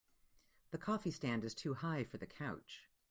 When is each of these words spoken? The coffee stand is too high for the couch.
The 0.71 0.79
coffee 0.79 1.11
stand 1.11 1.43
is 1.43 1.53
too 1.53 1.75
high 1.75 2.03
for 2.03 2.17
the 2.17 2.25
couch. 2.25 2.89